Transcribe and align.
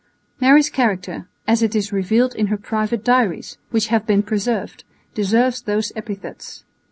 Mary's 0.39 0.71
character, 0.71 1.27
as 1.47 1.61
it 1.61 1.75
is 1.75 1.93
revealed 1.93 2.33
in 2.33 2.47
her 2.47 2.57
private 2.57 3.03
diaries, 3.03 3.59
which 3.69 3.89
have 3.89 4.07
been 4.07 4.23
preserved, 4.23 4.83
deserves 5.13 5.61
those 5.61 5.91
epithets. 5.95 6.63